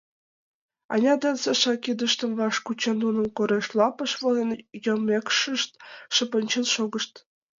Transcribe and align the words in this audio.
Аня 0.93 1.13
ден 1.23 1.35
Саша, 1.43 1.73
кидыштым 1.83 2.31
ваш 2.39 2.55
кучен, 2.65 2.95
нуным, 3.03 3.27
корем 3.37 3.65
лапыш 3.77 4.11
волен 4.21 4.49
йоммешкышт, 4.85 5.71
шып 6.15 6.31
ончен 6.37 6.65
шогышт. 6.73 7.13